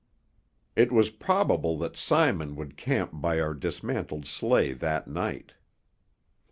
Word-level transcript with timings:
It 0.75 0.91
was 0.91 1.11
probable 1.11 1.77
that 1.77 1.95
Simon 1.95 2.55
would 2.55 2.75
camp 2.75 3.11
by 3.13 3.39
our 3.39 3.53
dismantled 3.53 4.25
sleigh 4.25 4.73
that 4.73 5.07
night. 5.07 5.53